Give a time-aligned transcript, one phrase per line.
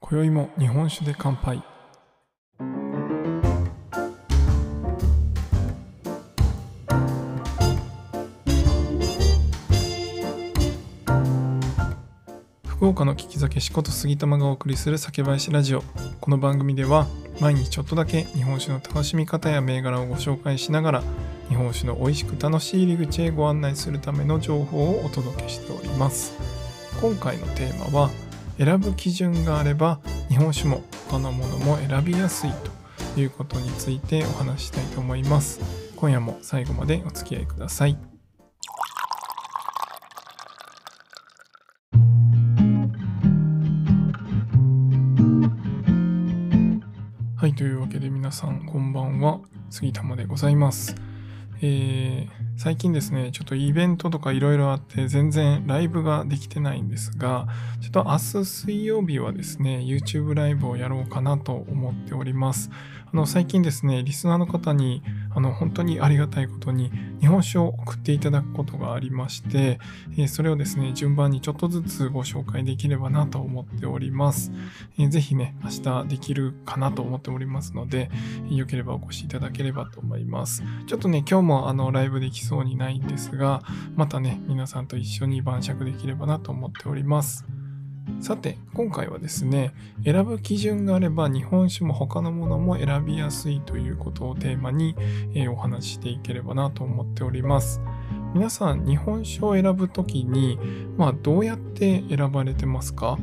[0.00, 1.77] 今宵も日本酒で乾杯。
[12.78, 15.82] 福岡の聞き酒しこと杉玉がお送りする酒林ラジオ。
[16.20, 17.08] この番組では
[17.40, 21.02] 毎日ちょっとだけ日本酒の楽しみ方や銘柄をご紹介しながら
[21.48, 26.34] 日本酒の美味しく楽しい入り口へご案内するための情報をお届けしております。
[27.00, 28.10] 今回のテーマは
[28.58, 32.52] 選ぶ基準があれば日本酒も他のものも選びやすい
[33.14, 35.58] ということについてお話ししたいと思います。
[35.96, 38.17] 今夜も最後までお付き合いください。
[47.98, 49.40] けで皆さんこんばんは。
[49.70, 50.94] 杉玉でございます。
[51.60, 57.46] えー、最近ですね、ちょっとイベントとかいろいろあって全然ライブができてないんですが、
[57.80, 62.70] ちょっと明日水曜日はですね、YouTube ライブをやろうかなと思っております。
[63.12, 65.02] あの、最近ですね、リスナーの方に、
[65.34, 69.78] あの、本当にありがたいことに、日本酒を送っていただくことがありまして、
[70.18, 74.52] え、それをですね、順番にちょっとずつご紹介できればなと思っております。
[74.98, 78.10] えー、ぜひね、明日できるかなと思っておりますので、
[78.50, 80.62] よければお越しいただければと思います。
[80.86, 83.62] ちょっとね、今日もあの、ライブできそうにないんですが、
[83.94, 87.44] またね、皆さんと一緒に晩酌できればなと思っております。
[88.20, 94.96] さて、今回はですね、選ぶ基準があれば日本酒も他のものも選びやすいということをテーマに、
[95.34, 97.82] えー、お話ししていければなと思っております。
[98.34, 100.58] 皆さん、日本酒を選ぶときに、
[100.96, 103.18] まあ、どうやって選ばれてますか？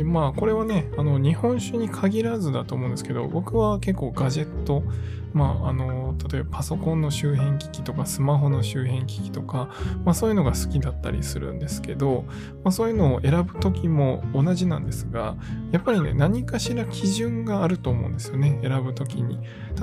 [0.00, 4.82] でまあこれはねあの日本酒に限らずだと思うんですけど僕は結構ガジェット
[5.32, 9.70] まあ、あの例えばパソコンの周辺機器とかスマホの周辺機器とか、
[10.04, 12.24] まあ、そういうのが好きだったりするんですけど、
[12.64, 15.36] まあ、そういうのを選ぶ時も同じなんですが
[15.70, 19.38] やっぱりね何かしら基準があると思うんですよね選ぶ時に。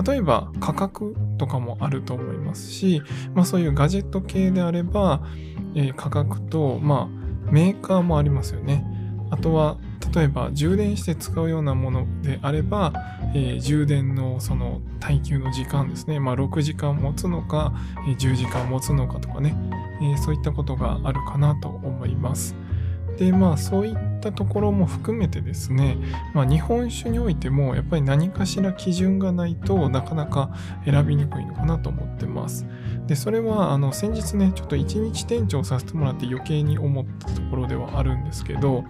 [0.06, 3.02] 例えば価格とかもあると思いますし、
[3.34, 5.24] まあ、そういうガジェット系であれば、
[5.76, 8.86] えー、価格と、まあ、メーカーもありますよね。
[9.30, 9.78] あとは
[10.14, 12.94] 例えば充電して使うようなものであれば、
[13.34, 17.74] えー、充電のその耐久の時間ですね、まあ、6時間持つのか、
[18.08, 19.56] え、10時間持つのかとかね、
[20.02, 22.56] え、そういったことがあるかなと思います。
[23.18, 25.98] でまあそういったところも含めてですね、
[26.34, 30.52] まあ、日本酒においてもやっぱり何かしら基準がないとなかなか
[30.86, 32.66] 選びにくいのかなと思ってます。
[33.08, 38.84] でそれはあの先日ねちょっと一日店長させてもらって余計に思ったところではあるんですけど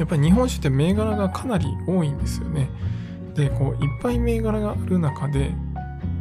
[0.00, 2.70] やっぱり日本酒って銘柄がかなり多いんですよね。
[3.34, 5.52] で、こういっぱい銘柄がある中で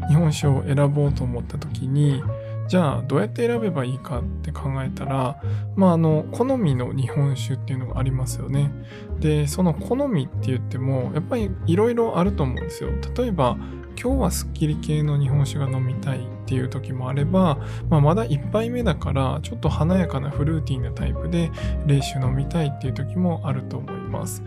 [0.09, 2.21] 日本酒を選ぼうと思った時に
[2.69, 5.41] じゃあどうやって選べばいいかって考えたら
[5.75, 8.71] まああの好みの日本酒っていうのがありますよね。
[9.19, 12.91] でその好みって言ってもやっぱりいろいろあると思うんですよ。
[13.17, 13.57] 例えば
[14.01, 17.57] 今日はすっきり系の日本酒が飲みたいっていう時もあれば、
[17.89, 21.51] まあ、まだ1杯目だからちょっと華やかなフルーティーなタイプで
[21.85, 24.41] 冷酒飲みたいっていう時もあると思います。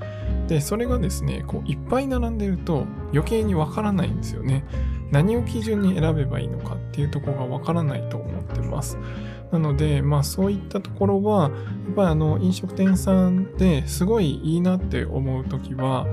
[0.48, 4.64] で、それがですね、こういっぱい並んでると余計にわからないんですよね。
[5.12, 8.98] 何を基準に選べばいいのかっていうとこがわからないと思ってます。
[9.52, 16.06] なので、まあそういったところは、やっぱりあの飲食店さんですごいいいなって思うときは、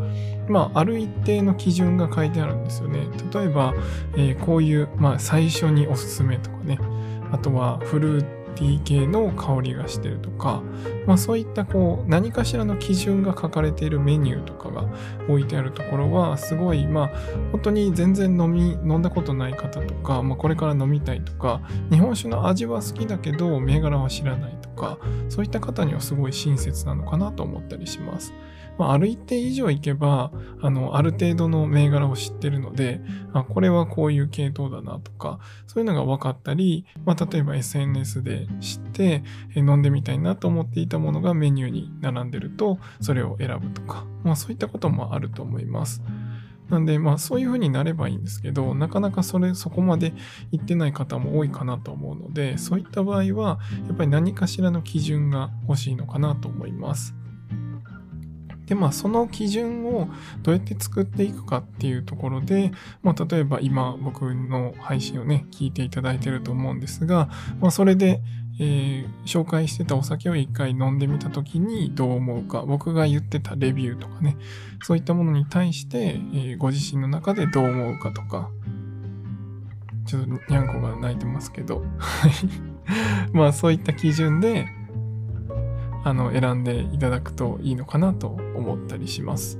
[0.49, 3.07] まあある一定の基準が書いてあるんですよね。
[3.33, 3.73] 例えば、
[4.17, 6.77] えー、こういう、まあ最初におすすめとかね、
[7.31, 10.61] あとはフルーティー系の香りがしてるとか、
[11.05, 14.85] まあそういったこう何かしらの基準が書かれているメニューとかが
[15.27, 17.07] 置いてあるところはすごいまあ
[17.51, 21.61] 本当に全然飲み飲んだことない方とか、まあ、これから飲みたいとか
[21.91, 24.97] 日本酒の味は好きだけど銘柄は知らないとか
[25.29, 28.33] そういった方にはすごい親切なのかなと思ったりします。
[28.79, 30.31] まあ、ある一定以上いけば、
[30.61, 33.01] あの、ある程度の銘柄を知ってるので、
[33.33, 39.21] あこれはこういう系統だなとか、そういうのが分かったり、まあ、例えば SNS で知って、
[39.53, 46.01] え飲んでみたいなと思っていたものがメニューに並んでると、それを選ぶとか、まあ、そういったこともあると思います。
[46.69, 50.13] なんで、まあそういう風になればいいんですけど、なかなかそれ、そこまで
[50.51, 57.18] 行ってない方も多いかなと思うので、そういった場合は、やっぱり何かしらの基準が欲しいのかなと思います。
[58.69, 60.07] で、まあ、その基準を
[60.43, 62.71] どうやって作っていくかっていうところで、
[63.01, 67.29] まあ、例えば今僕の配信をね、聞いていただいてると思うんですが、
[67.59, 68.21] まあ、それで、
[68.59, 74.37] えー、紹介してたお酒を一回飲んでみた時にどう思うか、僕が言ってたレビューとかね、
[74.83, 78.51] そういったものに対して、えー、ご自身の中でどう思うかとか、
[80.05, 81.83] ちょっとにゃんこが泣いてますけど、
[83.33, 84.67] まあそういった基準で、
[86.03, 89.59] あの、選んでいただくといいのかなと思ったりします。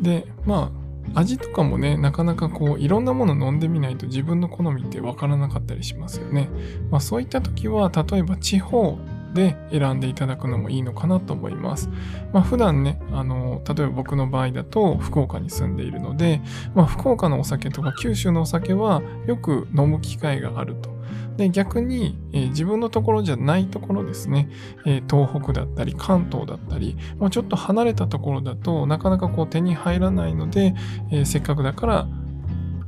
[0.00, 0.72] で、ま
[1.14, 6.48] あ、味とかもね、なかなかこう、いろんなもの飲んでみないと自分の好みってわからなかったりしますよね。
[6.90, 8.98] まあそういった時は、例えば地方
[9.34, 11.88] で選んでいただくのもいいのかなと思います。
[12.32, 16.40] まあ普段ね、あの、例えば僕の場合だと福岡に住んでいるので、
[16.74, 20.92] まあ福岡のお酒とか九州のお酒はよく飲む機会があると。
[21.36, 24.48] で逆に、えー、自分のところじゃないところですね、
[24.84, 30.74] えー、東北だったり関東だったり、まあ、ちょっと離れたところだとなかなかこう手に入らないので、
[31.10, 32.08] えー、せっかくだから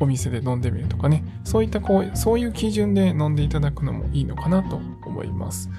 [0.00, 5.70] お店で飲んでみるとかねそういったこうそういう基準で飲んでいただくのもいいのかなと思います。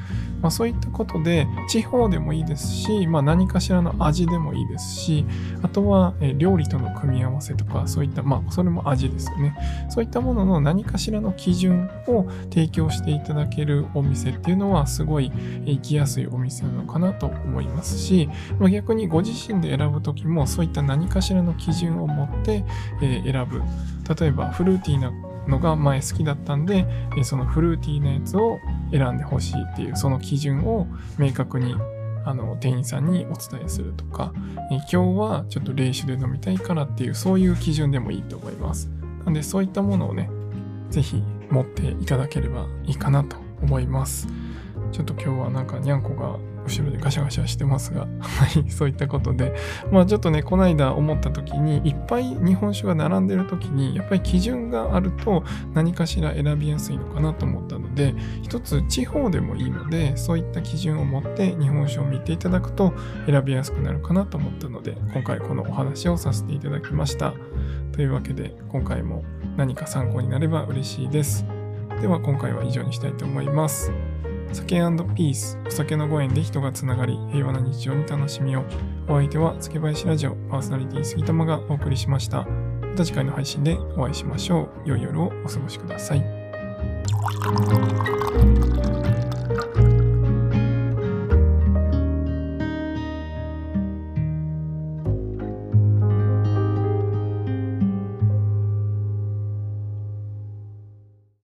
[0.41, 5.25] まあ、そういったことで地方でもいいですし、まあ、何かしらの味でもいいですし
[5.61, 9.55] あとは、料理との組み合わせとかそういったまあそれも味ですよね。
[9.89, 15.31] そういったものの何かしらの基準を提供していただけるお店っていうのはすごい
[15.65, 18.29] 行きやすいお店なのかなと思いますし、
[18.59, 22.63] まあ、逆にご自身で選ぶ時もそういった何かしらの基準を持って、
[22.99, 23.61] 選ぶ。
[24.19, 25.11] 例えばフルーティーな
[25.47, 26.85] のが前好きだったんで、
[27.23, 28.57] そのフルーティーなやつを
[28.91, 30.87] 選んでほしいっていうその基準を
[31.17, 31.75] 明確に
[32.25, 34.33] あの店員さんにお伝えするとか、
[34.71, 38.89] え今日はちょっと冷酒で飲みたいからっていうそういう基準でもいいと思います。
[39.25, 40.29] なんでそういったものをね、
[40.89, 44.27] ぜひ持っていただければいいかなと思います。
[44.91, 49.55] ちょっと今日はなんかにゃんこが後ろでガシャガシャしてますが、 はい、そういったことで、
[49.91, 55.43] まあちょっとね、この間思った時に、いっぱい日本酒が並んでる時に、やっぱり基準があると
[55.73, 62.93] 何かしら選びやすいのかなと思ったので、一つ地方でもいいので、そういった基準を持って日本酒を見ていただくと
[63.27, 67.33] 選びやすくなるかなと思ったので、今回このお話をさせていただきました。
[67.91, 69.23] というわけで、今回も
[69.55, 71.45] 何か参考になれば嬉しいです。
[72.01, 73.91] では今回は以上にしたいと思います。
[74.51, 74.77] 酒
[75.15, 78.63] ピース、お酒のご縁で人がつながり、平和な日常に楽しみを。
[79.07, 82.45] お相手は、月林ラジオパーソナリティ杉玉がお送りしました。
[82.45, 84.89] また次回の配信でお会いしましょう。
[84.89, 86.23] 良い夜をお過ごしください。